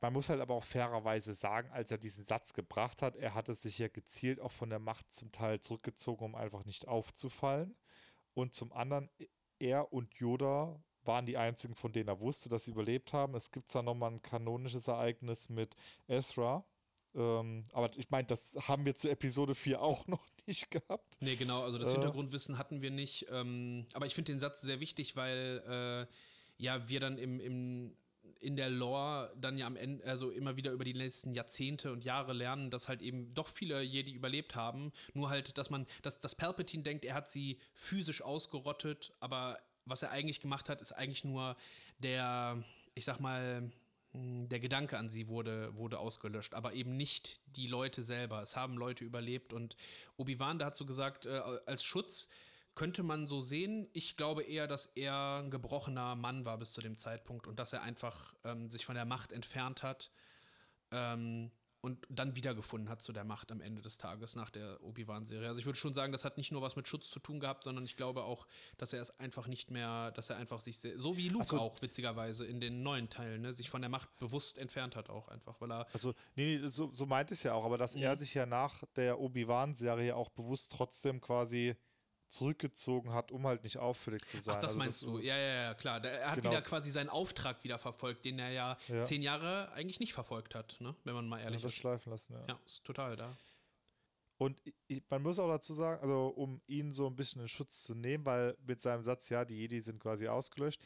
[0.00, 3.54] Man muss halt aber auch fairerweise sagen, als er diesen Satz gebracht hat, er hatte
[3.54, 7.76] sich ja gezielt auch von der Macht zum Teil zurückgezogen, um einfach nicht aufzufallen.
[8.32, 9.10] Und zum anderen,
[9.58, 13.34] er und Yoda waren die einzigen, von denen er wusste, dass sie überlebt haben.
[13.34, 15.76] Es gibt zwar nochmal ein kanonisches Ereignis mit
[16.08, 16.64] Ezra,
[17.14, 21.16] ähm, aber ich meine, das haben wir zu Episode 4 auch noch nicht gehabt.
[21.20, 23.26] Nee, genau, also das äh, Hintergrundwissen hatten wir nicht.
[23.30, 27.96] Ähm, aber ich finde den Satz sehr wichtig, weil äh, ja, wir dann im, im
[28.40, 32.04] in der Lore dann ja am Ende, also immer wieder über die letzten Jahrzehnte und
[32.04, 34.92] Jahre lernen, dass halt eben doch viele Jedi überlebt haben.
[35.12, 40.02] Nur halt, dass man, dass, dass Palpatine denkt, er hat sie physisch ausgerottet, aber was
[40.02, 41.56] er eigentlich gemacht hat, ist eigentlich nur
[41.98, 42.62] der,
[42.94, 43.70] ich sag mal,
[44.12, 48.42] der Gedanke an sie wurde, wurde ausgelöscht, aber eben nicht die Leute selber.
[48.42, 49.76] Es haben Leute überlebt und
[50.16, 52.28] Obi-Wan, da hat so gesagt, äh, als Schutz
[52.74, 53.88] könnte man so sehen.
[53.92, 57.72] Ich glaube eher, dass er ein gebrochener Mann war bis zu dem Zeitpunkt und dass
[57.72, 60.10] er einfach ähm, sich von der Macht entfernt hat.
[60.90, 65.48] Ähm, und dann wiedergefunden hat zu der Macht am Ende des Tages nach der Obi-Wan-Serie.
[65.48, 67.64] Also ich würde schon sagen, das hat nicht nur was mit Schutz zu tun gehabt,
[67.64, 70.98] sondern ich glaube auch, dass er es einfach nicht mehr, dass er einfach sich sehr,
[70.98, 71.58] so wie Luke so.
[71.58, 75.28] auch witzigerweise in den neuen Teilen, ne, sich von der Macht bewusst entfernt hat auch
[75.28, 75.86] einfach, weil er.
[75.92, 78.02] Also nee, nee so, so meint es ja auch, aber dass mhm.
[78.02, 81.76] er sich ja nach der Obi-Wan-Serie auch bewusst trotzdem quasi
[82.30, 84.54] zurückgezogen hat, um halt nicht auffällig zu sein.
[84.56, 85.18] Ach, das also meinst das du?
[85.18, 86.02] Ja, ja, ja, klar.
[86.04, 86.50] Er hat genau.
[86.50, 90.54] wieder quasi seinen Auftrag wieder verfolgt, den er ja, ja, zehn Jahre eigentlich nicht verfolgt
[90.54, 90.94] hat, ne?
[91.04, 91.74] wenn man mal ehrlich ja, ist.
[91.74, 92.44] schleifen lassen, ja.
[92.48, 93.36] Ja, ist total da.
[94.38, 97.82] Und ich, man muss auch dazu sagen, also um ihn so ein bisschen in Schutz
[97.82, 100.80] zu nehmen, weil mit seinem Satz, ja, die Jedi sind quasi ausgelöscht,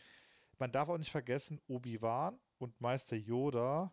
[0.59, 3.93] man darf auch nicht vergessen, Obi-Wan und Meister Yoda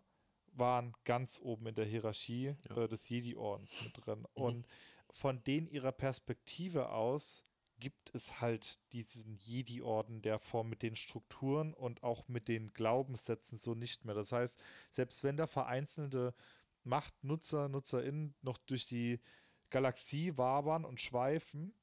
[0.53, 2.77] waren ganz oben in der Hierarchie ja.
[2.77, 4.19] äh, des Jedi-Ordens mit drin.
[4.19, 4.25] Mhm.
[4.33, 4.67] Und
[5.13, 7.43] von denen ihrer Perspektive aus
[7.79, 13.57] gibt es halt diesen Jedi-Orden der Form mit den Strukturen und auch mit den Glaubenssätzen
[13.57, 14.15] so nicht mehr.
[14.15, 16.33] Das heißt, selbst wenn da vereinzelte
[16.83, 19.19] Machtnutzer, NutzerInnen noch durch die
[19.71, 21.73] Galaxie wabern und schweifen,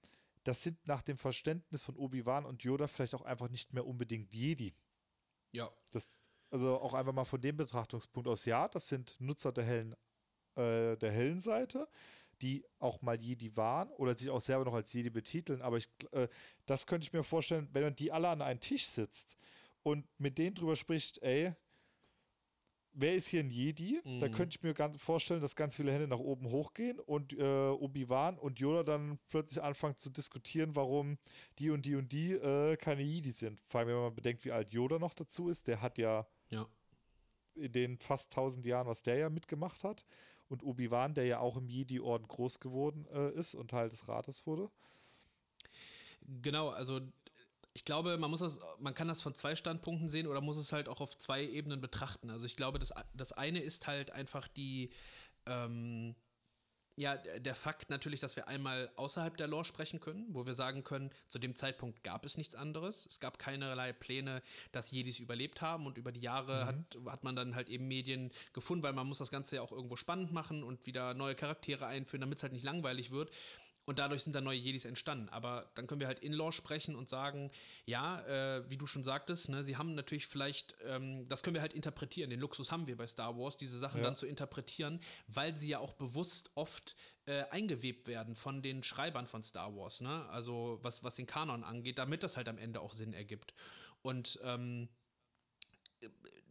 [0.44, 4.32] das sind nach dem Verständnis von Obi-Wan und Yoda vielleicht auch einfach nicht mehr unbedingt
[4.32, 4.74] Jedi.
[5.52, 5.70] Ja.
[5.92, 9.92] Das, also auch einfach mal von dem Betrachtungspunkt aus, ja, das sind Nutzer der hellen,
[10.54, 11.88] äh, der hellen Seite,
[12.42, 15.62] die auch mal Jedi waren oder sich auch selber noch als Jedi betiteln.
[15.62, 16.28] Aber ich, äh,
[16.66, 19.36] das könnte ich mir vorstellen, wenn man die alle an einen Tisch sitzt
[19.82, 21.54] und mit denen drüber spricht, ey,
[22.92, 24.00] wer ist hier ein Jedi?
[24.04, 24.20] Mhm.
[24.20, 27.68] Da könnte ich mir ganz vorstellen, dass ganz viele Hände nach oben hochgehen und äh,
[27.68, 31.18] Obi-Wan und Yoda dann plötzlich anfangen zu diskutieren, warum
[31.58, 33.60] die und die und die äh, keine Jedi sind.
[33.66, 35.68] Vor allem, wenn man bedenkt, wie alt Yoda noch dazu ist.
[35.68, 36.66] Der hat ja, ja.
[37.54, 40.04] in den fast tausend Jahren, was der ja mitgemacht hat
[40.48, 44.46] und Obi-Wan, der ja auch im Jedi-Orden groß geworden äh, ist und Teil des Rates
[44.46, 44.70] wurde.
[46.42, 47.00] Genau, also
[47.74, 50.72] ich glaube, man muss das, man kann das von zwei Standpunkten sehen oder muss es
[50.72, 52.30] halt auch auf zwei Ebenen betrachten.
[52.30, 54.90] Also ich glaube, das, das eine ist halt einfach die,
[55.46, 56.14] ähm,
[56.98, 60.82] ja, der Fakt natürlich, dass wir einmal außerhalb der Lore sprechen können, wo wir sagen
[60.82, 63.06] können, zu dem Zeitpunkt gab es nichts anderes.
[63.06, 66.66] Es gab keinerlei Pläne, dass Jedis überlebt haben und über die Jahre mhm.
[66.66, 69.70] hat, hat man dann halt eben Medien gefunden, weil man muss das Ganze ja auch
[69.70, 73.30] irgendwo spannend machen und wieder neue Charaktere einführen, damit es halt nicht langweilig wird.
[73.88, 75.30] Und dadurch sind dann neue Jedis entstanden.
[75.30, 77.50] Aber dann können wir halt in-law sprechen und sagen,
[77.86, 81.62] ja, äh, wie du schon sagtest, ne, sie haben natürlich vielleicht, ähm, das können wir
[81.62, 82.28] halt interpretieren.
[82.28, 84.04] Den Luxus haben wir bei Star Wars, diese Sachen ja.
[84.04, 89.26] dann zu interpretieren, weil sie ja auch bewusst oft äh, eingewebt werden von den Schreibern
[89.26, 90.02] von Star Wars.
[90.02, 90.28] Ne?
[90.28, 93.54] Also was, was den Kanon angeht, damit das halt am Ende auch Sinn ergibt.
[94.02, 94.90] Und ähm,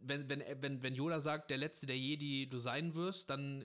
[0.00, 3.64] wenn, wenn, wenn, wenn Yoda sagt, der letzte der Jedi du sein wirst, dann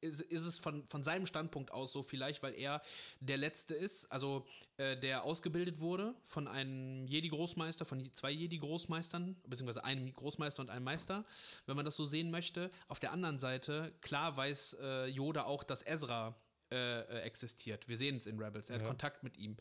[0.00, 2.82] ist, ist es von, von seinem Standpunkt aus so vielleicht, weil er
[3.20, 9.84] der Letzte ist, also äh, der ausgebildet wurde von einem Jedi-Großmeister, von zwei Jedi-Großmeistern, beziehungsweise
[9.84, 11.24] einem Großmeister und einem Meister,
[11.66, 12.70] wenn man das so sehen möchte.
[12.86, 16.34] Auf der anderen Seite, klar weiß äh, Yoda auch, dass Ezra
[16.70, 17.88] äh, äh existiert.
[17.88, 18.70] Wir sehen es in Rebels.
[18.70, 18.82] Er ja.
[18.82, 19.56] hat Kontakt mit ihm.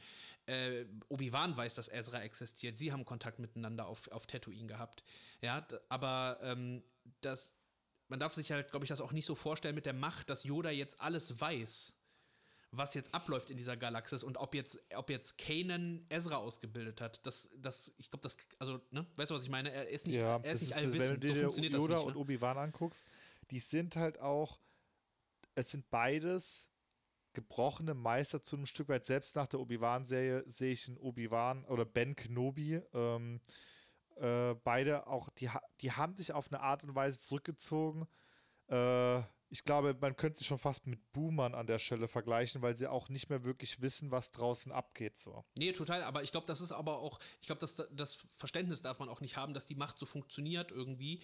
[0.45, 2.77] Äh, Obi-Wan weiß, dass Ezra existiert.
[2.77, 5.03] Sie haben Kontakt miteinander auf, auf Tatooine gehabt.
[5.41, 6.83] Ja, aber ähm,
[7.21, 7.53] das
[8.07, 10.43] man darf sich halt, glaube ich, das auch nicht so vorstellen mit der Macht, dass
[10.43, 11.93] Yoda jetzt alles weiß,
[12.71, 17.25] was jetzt abläuft in dieser Galaxis und ob jetzt, ob jetzt Kanan Ezra ausgebildet hat.
[17.25, 19.71] Das, das, ich glaube, das, also, ne, weißt du, was ich meine?
[19.71, 21.09] Er ist nicht, ja, er ist nicht ist, allwissend.
[21.09, 22.11] Wenn du dir so funktioniert Yoda das nicht, ne?
[22.13, 23.07] und Obi-Wan anguckst,
[23.51, 24.59] die sind halt auch,
[25.55, 26.67] es sind beides
[27.33, 29.05] gebrochene Meister zu einem Stück weit.
[29.05, 33.39] Selbst nach der Obi-Wan-Serie sehe ich einen Obi-Wan oder Ben Kenobi, ähm,
[34.21, 35.49] äh, beide auch, die,
[35.81, 38.07] die haben sich auf eine Art und Weise zurückgezogen,
[38.69, 42.75] äh, ich glaube, man könnte sie schon fast mit Boomern an der Stelle vergleichen, weil
[42.75, 45.17] sie auch nicht mehr wirklich wissen, was draußen abgeht.
[45.17, 45.45] So.
[45.55, 48.99] Nee, total, aber ich glaube, das ist aber auch, ich glaube, das, das Verständnis darf
[48.99, 51.21] man auch nicht haben, dass die Macht so funktioniert irgendwie.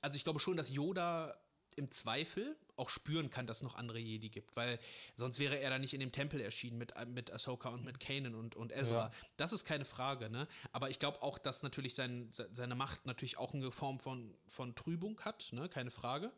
[0.00, 1.36] Also ich glaube schon, dass Yoda
[1.76, 4.78] im Zweifel auch spüren kann, dass es noch andere Jedi gibt, weil
[5.14, 8.34] sonst wäre er da nicht in dem Tempel erschienen mit, mit Ahsoka und mit Kanan
[8.34, 9.06] und, und Ezra.
[9.06, 9.10] Ja.
[9.36, 10.48] Das ist keine Frage, ne?
[10.72, 14.74] Aber ich glaube auch, dass natürlich sein, seine Macht natürlich auch eine Form von, von
[14.74, 15.68] Trübung hat, ne?
[15.68, 16.32] Keine Frage.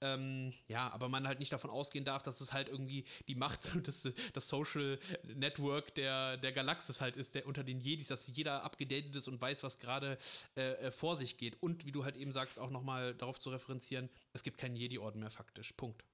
[0.00, 3.70] Ähm, ja, aber man halt nicht davon ausgehen darf, dass es halt irgendwie die Macht
[3.86, 8.64] das, das Social Network der, der Galaxis halt ist, der unter den Jedis, dass jeder
[8.64, 10.18] abgedatet ist und weiß, was gerade
[10.56, 11.62] äh, äh vor sich geht.
[11.62, 15.20] Und wie du halt eben sagst, auch nochmal darauf zu referenzieren, es gibt keinen Jedi-Orden
[15.20, 15.72] mehr faktisch.
[15.72, 16.04] Punkt.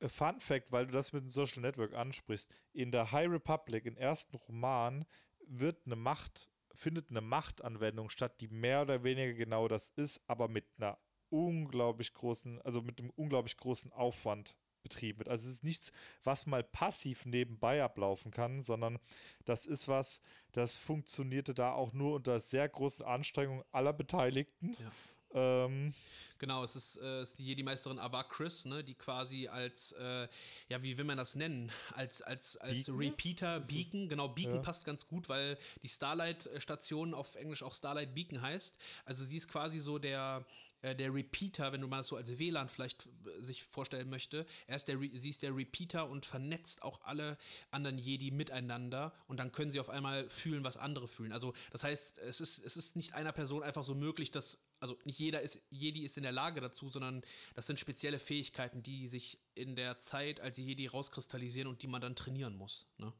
[0.00, 2.50] Äh, Fun Fact, weil du das mit dem Social Network ansprichst.
[2.72, 5.04] In der High Republic, im ersten Roman,
[5.46, 10.48] wird eine Macht, findet eine Machtanwendung statt, die mehr oder weniger genau das ist, aber
[10.48, 15.28] mit einer unglaublich großen, also mit einem unglaublich großen Aufwand betrieben wird.
[15.28, 15.92] Also es ist nichts,
[16.24, 18.98] was mal passiv nebenbei ablaufen kann, sondern
[19.44, 20.20] das ist was,
[20.52, 24.74] das funktionierte da auch nur unter sehr großen Anstrengungen aller Beteiligten.
[24.78, 24.90] Ja.
[25.32, 25.94] Ähm,
[26.38, 30.28] genau, es ist, äh, ist die Jedi-Meisterin Ava Chris, ne, die quasi als, äh,
[30.68, 31.70] ja, wie will man das nennen?
[31.94, 32.98] Als, als, als Beacon?
[32.98, 34.62] Repeater, Beacon, genau, Beacon ja.
[34.62, 38.76] passt ganz gut, weil die Starlight-Station auf Englisch auch Starlight Beacon heißt.
[39.04, 40.44] Also sie ist quasi so der,
[40.82, 44.46] äh, der Repeater, wenn du mal so als WLAN vielleicht äh, sich vorstellen möchte.
[44.66, 47.36] Er ist der, sie ist der Repeater und vernetzt auch alle
[47.70, 51.32] anderen Jedi miteinander und dann können sie auf einmal fühlen, was andere fühlen.
[51.32, 54.98] Also das heißt, es ist, es ist nicht einer Person einfach so möglich, dass also
[55.04, 57.22] nicht jeder ist, Jedi ist in der Lage dazu, sondern
[57.54, 62.00] das sind spezielle Fähigkeiten, die sich in der Zeit als Jedi rauskristallisieren und die man
[62.00, 62.86] dann trainieren muss.
[62.98, 63.12] Ne?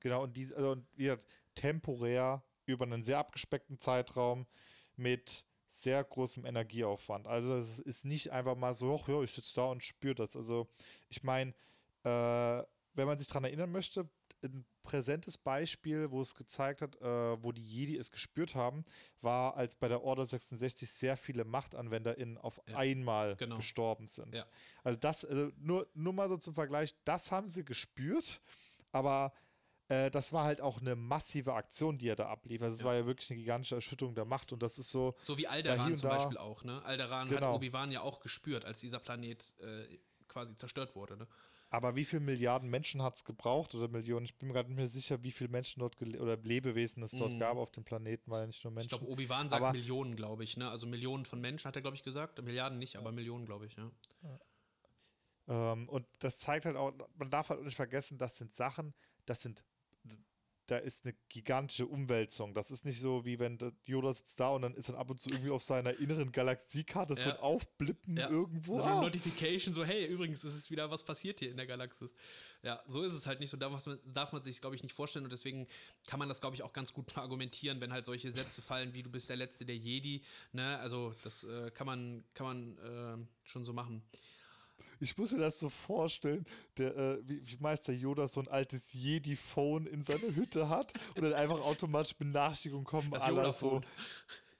[0.00, 4.46] Genau, und die, also wie gesagt, temporär über einen sehr abgespeckten Zeitraum
[4.96, 7.26] mit sehr großem Energieaufwand.
[7.26, 10.36] Also es ist nicht einfach mal so, ach ja, ich sitze da und spüre das.
[10.36, 10.68] Also
[11.08, 11.52] ich meine,
[12.04, 12.62] äh,
[12.94, 14.08] wenn man sich daran erinnern möchte,
[14.44, 18.84] ein präsentes Beispiel, wo es gezeigt hat, äh, wo die Jedi es gespürt haben,
[19.20, 23.56] war, als bei der Order 66 sehr viele MachtanwenderInnen auf ja, einmal genau.
[23.56, 24.34] gestorben sind.
[24.34, 24.44] Ja.
[24.82, 28.40] Also das, also nur, nur mal so zum Vergleich, das haben sie gespürt,
[28.90, 29.32] aber
[29.88, 32.62] äh, das war halt auch eine massive Aktion, die er da ablief.
[32.62, 32.86] Also es ja.
[32.86, 35.14] war ja wirklich eine gigantische Erschütterung der Macht und das ist so.
[35.22, 36.82] So wie Alderan zum Beispiel auch, ne?
[36.84, 37.48] Alderan genau.
[37.48, 41.28] hat Obi-Wan ja auch gespürt, als dieser Planet äh, quasi zerstört wurde, ne?
[41.72, 44.26] Aber wie viele Milliarden Menschen hat es gebraucht oder Millionen?
[44.26, 47.32] Ich bin mir gerade nicht mehr sicher, wie viele Menschen dort oder Lebewesen es dort
[47.32, 47.38] mm.
[47.38, 48.92] gab auf dem Planeten, weil ja nicht nur Menschen.
[48.92, 50.58] Ich glaube, Obi-Wan sagt aber Millionen, glaube ich.
[50.58, 50.68] Ne?
[50.68, 52.42] Also Millionen von Menschen hat er, glaube ich, gesagt.
[52.42, 53.90] Milliarden nicht, aber Millionen, glaube ich, ja.
[55.48, 55.72] ja.
[55.72, 58.92] Ähm, und das zeigt halt auch, man darf halt nicht vergessen, das sind Sachen,
[59.24, 59.64] das sind
[60.66, 62.54] da ist eine gigantische Umwälzung.
[62.54, 65.20] Das ist nicht so, wie wenn Yoda sitzt da und dann ist dann ab und
[65.20, 67.30] zu irgendwie auf seiner inneren Galaxiekarte, das ja.
[67.30, 68.30] wird aufblippen ja.
[68.30, 68.76] irgendwo.
[68.76, 72.14] So eine Notification, so, hey, übrigens ist es wieder was passiert hier in der Galaxis.
[72.62, 73.50] Ja, so ist es halt nicht.
[73.50, 75.66] So darf man, darf man sich, glaube ich, nicht vorstellen und deswegen
[76.06, 79.02] kann man das, glaube ich, auch ganz gut argumentieren, wenn halt solche Sätze fallen, wie
[79.02, 80.22] du bist der Letzte der Jedi.
[80.52, 80.78] Ne?
[80.78, 84.02] Also, das äh, kann man, kann man äh, schon so machen
[85.02, 88.92] ich muss mir das so vorstellen, der, äh, wie, wie, Meister Yoda so ein altes
[88.92, 93.10] Jedi-Phone in seiner Hütte hat und dann einfach automatisch Benachrichtigungen kommen.
[93.10, 93.80] Das aller so.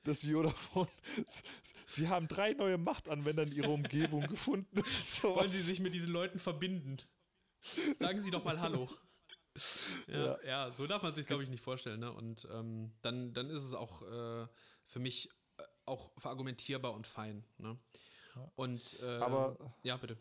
[0.02, 0.88] Das Yoda-Phone.
[1.86, 4.76] Sie haben drei neue Machtanwender in ihrer Umgebung gefunden.
[5.22, 6.96] Wollen Sie sich mit diesen Leuten verbinden?
[7.60, 8.90] Sagen Sie doch mal Hallo.
[10.08, 10.38] Ja, ja.
[10.44, 12.00] ja so darf man sich, glaube ich, nicht vorstellen.
[12.00, 12.10] Ne?
[12.10, 14.48] Und ähm, dann, dann ist es auch äh,
[14.86, 15.28] für mich
[15.58, 17.44] äh, auch verargumentierbar und fein.
[17.58, 17.78] Ne?
[18.56, 20.16] Und äh, aber ja, bitte.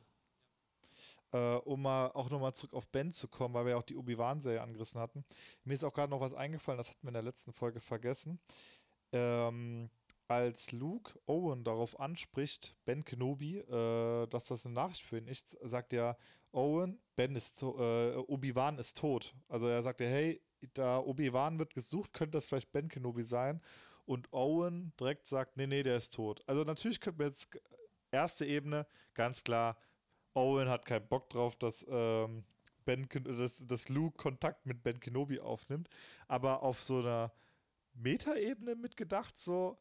[1.33, 3.95] Äh, um mal auch nochmal zurück auf Ben zu kommen, weil wir ja auch die
[3.95, 5.23] Obi-Wan-Serie angerissen hatten.
[5.63, 8.39] Mir ist auch gerade noch was eingefallen, das hatten wir in der letzten Folge vergessen.
[9.13, 9.89] Ähm,
[10.27, 15.57] als Luke Owen darauf anspricht, Ben Kenobi, äh, dass das eine Nachricht für ihn ist,
[15.61, 16.17] sagt er,
[16.51, 19.33] Owen, Ben ist äh, Obi-Wan ist tot.
[19.47, 20.41] Also er sagt ja, hey,
[20.73, 23.61] da Obi-Wan wird gesucht, könnte das vielleicht Ben Kenobi sein.
[24.05, 26.41] Und Owen direkt sagt, nee, nee, der ist tot.
[26.47, 27.59] Also natürlich könnte man jetzt
[28.11, 29.77] erste Ebene, ganz klar,
[30.33, 32.43] Owen hat keinen Bock drauf, dass, ähm,
[32.85, 35.89] ben, dass, dass Luke Kontakt mit Ben Kenobi aufnimmt.
[36.27, 37.31] Aber auf so einer
[37.93, 39.77] Metaebene mitgedacht, so,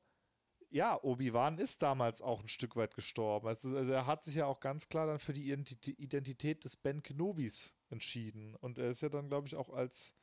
[0.71, 3.49] ja, Obi-Wan ist damals auch ein Stück weit gestorben.
[3.49, 7.03] Also, also, er hat sich ja auch ganz klar dann für die Identität des Ben
[7.03, 8.55] Kenobis entschieden.
[8.57, 10.15] Und er ist ja dann, glaube ich, auch als,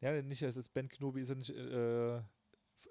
[0.00, 2.18] ja, nicht als Ben Kenobi ist er nicht äh,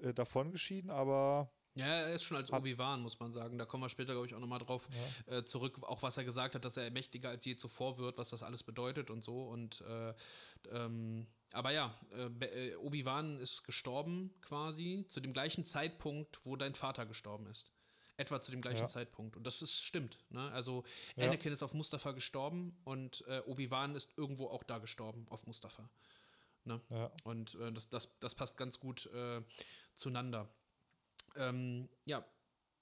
[0.01, 3.57] äh, davon geschieden, aber ja, er ist schon als Obi-Wan, muss man sagen.
[3.57, 4.89] Da kommen wir später, glaube ich, auch nochmal drauf
[5.27, 5.37] ja.
[5.37, 5.79] äh, zurück.
[5.83, 8.63] Auch was er gesagt hat, dass er mächtiger als je zuvor wird, was das alles
[8.63, 9.43] bedeutet und so.
[9.43, 10.13] Und äh,
[10.71, 16.75] ähm, aber ja, äh, äh, Obi-Wan ist gestorben quasi zu dem gleichen Zeitpunkt, wo dein
[16.75, 17.71] Vater gestorben ist.
[18.17, 18.87] Etwa zu dem gleichen Ja.
[18.87, 19.35] Zeitpunkt.
[19.37, 20.17] Und das ist, stimmt.
[20.29, 20.51] Ne?
[20.51, 20.83] Also
[21.15, 21.25] Ja.
[21.25, 25.89] Anakin ist auf Mustafa gestorben und äh, Obi-Wan ist irgendwo auch da gestorben, auf Mustafa.
[26.65, 26.79] Ne?
[26.89, 27.11] Ja.
[27.23, 29.09] Und äh, das, das, das passt ganz gut
[29.95, 30.49] zueinander.
[31.35, 32.25] Ähm, ja,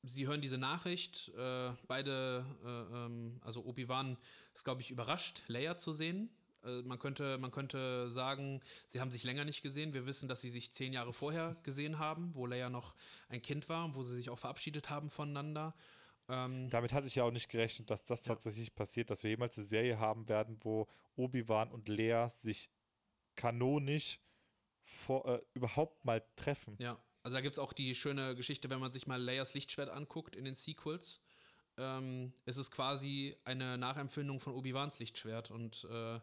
[0.03, 1.29] sie hören diese Nachricht.
[1.37, 4.17] Äh, beide, äh, ähm, also Obi-Wan
[4.53, 6.29] ist, glaube ich, überrascht, Leia zu sehen.
[6.63, 9.93] Äh, man, könnte, man könnte sagen, sie haben sich länger nicht gesehen.
[9.93, 12.95] Wir wissen, dass sie sich zehn Jahre vorher gesehen haben, wo Leia noch
[13.29, 15.75] ein Kind war und wo sie sich auch verabschiedet haben voneinander.
[16.27, 18.33] Ähm, Damit hatte ich ja auch nicht gerechnet, dass das Ja.
[18.35, 22.69] tatsächlich passiert, dass wir jemals eine Serie haben werden, wo Obi-Wan und Lea sich
[23.35, 24.19] kanonisch
[24.81, 26.75] vor, äh, überhaupt mal treffen.
[26.79, 29.91] Ja, also da gibt es auch die schöne Geschichte, wenn man sich mal Leias Lichtschwert
[29.91, 31.21] anguckt in den Sequels.
[31.77, 35.51] Ähm, es ist quasi eine Nachempfindung von Obi-Wans Lichtschwert.
[35.51, 36.19] Und äh,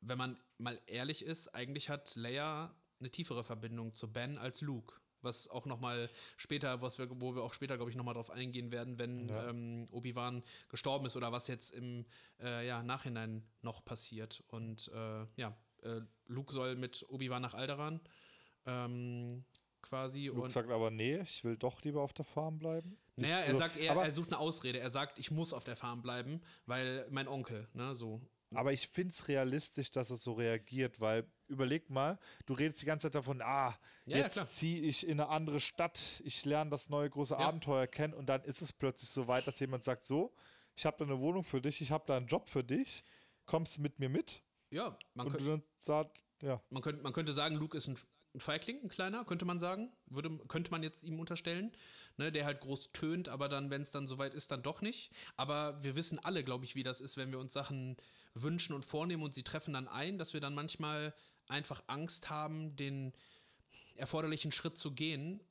[0.00, 4.94] wenn man mal ehrlich ist, eigentlich hat Leia eine tiefere Verbindung zu Ben als Luke.
[5.20, 8.72] Was auch nochmal später, was wir, wo wir auch später, glaube ich, nochmal drauf eingehen
[8.72, 9.50] werden, wenn Ja.
[9.50, 12.06] ähm, Obi-Wan gestorben ist oder was jetzt im
[12.40, 14.42] äh, ja, Nachhinein noch passiert.
[14.48, 18.00] Und äh, ja, äh, Luke soll mit Obi-Wan nach Alderaan
[18.64, 19.44] ähm,
[19.86, 20.26] quasi.
[20.26, 22.98] Luke und sagt aber, nee, ich will doch lieber auf der Farm bleiben.
[23.16, 24.78] naja, er also, sagt, er, er sucht eine Ausrede.
[24.78, 28.20] Er sagt, ich muss auf der Farm bleiben, weil mein Onkel, ne, so.
[28.54, 32.86] aber ich finde es realistisch, dass es so reagiert, weil überleg mal, du redest die
[32.86, 33.70] ganze Zeit davon, ah,
[34.04, 34.46] Ja, ja, jetzt klar.
[34.48, 37.40] ziehe ich in eine andere Stadt, ich lerne das neue große Ja.
[37.46, 40.34] Abenteuer kennen und dann ist es plötzlich so weit, dass jemand sagt, so,
[40.74, 43.02] ich habe da eine Wohnung für dich, ich habe da einen Job für dich,
[43.46, 44.42] kommst du mit mir mit?
[44.70, 47.86] Ja, man, und könnt, du dann sagst, ja, man, könnte, man könnte sagen, Luke ist
[47.88, 47.96] ein,
[48.36, 49.90] ein Feigling, ein kleiner, könnte man sagen.
[50.06, 51.72] Würde, könnte man jetzt ihm unterstellen.
[52.18, 55.10] Ne, der halt groß tönt, aber dann, wenn es dann soweit ist, dann doch nicht.
[55.36, 57.98] Aber wir wissen alle, glaube ich, wie das ist, wenn wir uns Sachen
[58.32, 61.14] wünschen und vornehmen und sie treffen dann ein, dass wir dann manchmal
[61.46, 63.12] einfach Angst haben, den
[63.96, 65.42] erforderlichen Schritt zu gehen.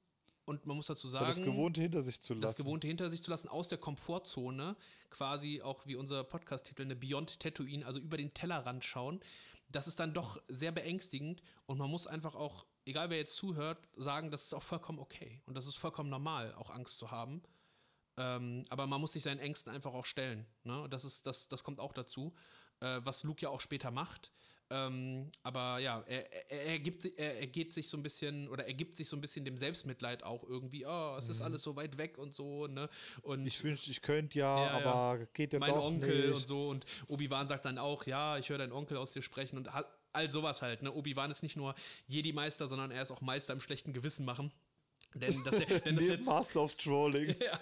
[0.46, 1.28] Und man muss dazu sagen.
[1.28, 2.42] das Gewohnte hinter sich zu lassen.
[2.42, 4.76] das Gewohnte hinter sich zu lassen, aus der Komfortzone,
[5.10, 9.22] quasi auch wie unser Podcast-Titel, eine Beyond Tatooine, also über den Tellerrand schauen,
[9.72, 13.78] das ist dann doch sehr beängstigend und man muss einfach auch, egal wer jetzt zuhört,
[13.98, 17.42] sagen, das ist auch vollkommen okay und das ist vollkommen normal, auch Angst zu haben.
[18.18, 20.46] Ähm, aber man muss sich seinen Ängsten einfach auch stellen.
[20.64, 20.88] Ne?
[20.90, 22.34] Das, ist, das, das kommt auch dazu,
[22.80, 24.32] äh, was Luke ja auch später macht.
[24.72, 28.66] Ähm, aber ja, er, er, er, gibt, er, er geht sich so ein bisschen oder
[28.66, 31.76] er gibt sich so ein bisschen dem Selbstmitleid auch irgendwie, oh, es ist alles so
[31.76, 32.90] weit weg und so, ne?
[33.22, 33.48] Und Mhm.
[33.48, 34.86] Ich wünschte, ich könnte ja, Ja, ja.
[34.92, 36.36] aber geht ja mein doch Onkel nicht.
[36.38, 39.58] und so und Obi-Wan sagt dann auch, ja, ich höre deinen Onkel aus dir sprechen
[39.58, 40.92] und ha- all sowas halt, ne?
[40.92, 41.76] Obi-Wan ist nicht nur
[42.08, 44.52] Jedi-Meister, sondern er ist auch Meister im schlechten Gewissen machen.
[45.16, 47.36] Denn das, denn das letzte, Master of Trolling.
[47.40, 47.60] ja,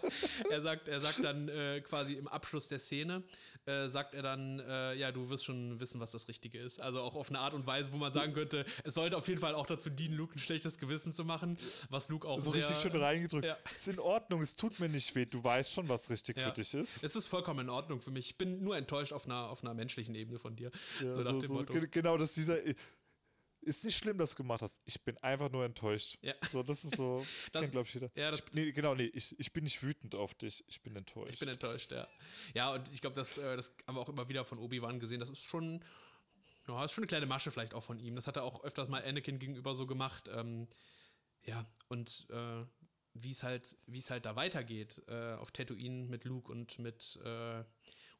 [0.49, 3.23] er sagt, er sagt dann äh, quasi im Abschluss der Szene,
[3.65, 6.81] äh, sagt er dann, äh, ja, du wirst schon wissen, was das Richtige ist.
[6.81, 9.39] Also auch auf eine Art und Weise, wo man sagen könnte, es sollte auf jeden
[9.39, 11.57] Fall auch dazu dienen, Luke ein schlechtes Gewissen zu machen,
[11.89, 13.45] was Luke auch so sehr, richtig schön reingedrückt.
[13.45, 13.57] ja.
[13.75, 15.25] Ist in Ordnung, es tut mir nicht weh.
[15.25, 16.47] Du weißt schon, was richtig Ja.
[16.47, 17.03] für dich ist.
[17.03, 18.27] Es ist vollkommen in Ordnung für mich.
[18.27, 20.71] Ich bin nur enttäuscht auf einer, auf einer menschlichen Ebene von dir.
[21.01, 22.57] Ja, so nach so, dem so, genau, dass dieser.
[23.63, 24.82] Ist nicht schlimm, dass du gemacht hast.
[24.86, 26.17] Ich bin einfach nur enttäuscht.
[26.21, 26.34] Ja.
[26.52, 27.26] So, das ist so.
[27.52, 28.12] Das- glaube ich, jeder.
[28.15, 30.63] ja, das- ich, nee, genau, nee, ich, ich bin nicht wütend auf dich.
[30.67, 31.34] Ich bin enttäuscht.
[31.34, 32.08] Ich bin enttäuscht, ja.
[32.54, 35.19] Ja, und ich glaube, das, äh, das haben wir auch immer wieder von Obi-Wan gesehen.
[35.19, 35.84] Das ist schon,
[36.67, 38.15] ja, ist schon eine kleine Masche vielleicht auch von ihm.
[38.15, 40.30] Das hat er auch öfters mal Anakin gegenüber so gemacht.
[40.34, 40.67] Ähm,
[41.45, 42.65] ja, und äh,
[43.13, 47.19] wie es halt, wie es halt da weitergeht äh, auf Tatooine mit Luke und mit
[47.23, 47.63] äh,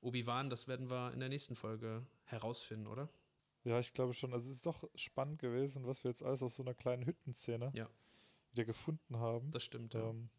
[0.02, 3.10] Obi-Wan, das werden wir in der nächsten Folge herausfinden, oder?
[3.63, 4.34] Ja, ich glaube schon.
[4.34, 7.71] Also, es ist doch spannend gewesen, was wir jetzt alles aus so einer kleinen Hüttenszene
[7.76, 7.89] Ja.
[8.52, 9.52] wieder gefunden haben.
[9.52, 10.10] Das stimmt, ja.
[10.10, 10.30] Ähm,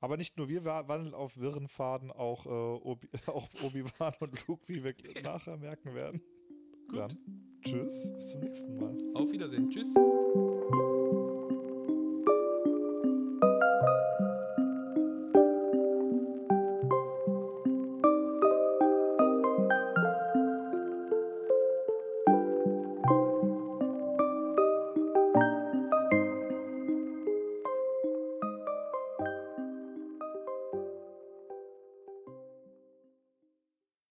[0.00, 4.46] aber nicht nur wir wa- wandeln auf wirren Faden, auch, äh, Obi, auch Obi-Wan und
[4.46, 6.20] Luke, wie wir nachher merken werden.
[6.88, 6.98] Gut.
[6.98, 7.18] Dann,
[7.62, 8.96] tschüss, bis zum nächsten Mal.
[9.14, 9.70] Auf Wiedersehen.
[9.70, 9.94] Tschüss.